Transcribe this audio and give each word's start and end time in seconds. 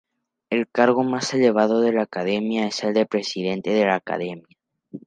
El 0.49 0.67
cargo 0.67 1.03
más 1.03 1.31
elevado 1.35 1.79
de 1.79 1.91
la 1.93 2.01
Academia 2.01 2.65
es 2.65 2.83
el 2.83 2.95
de 2.95 3.05
"Presidente 3.05 3.69
de 3.69 3.85
la 3.85 3.97
Academia". 3.97 4.47